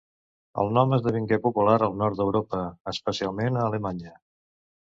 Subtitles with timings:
[0.61, 2.63] El nom esdevingué popular al nord d'Europa,
[2.95, 4.19] especialment a Alemanya.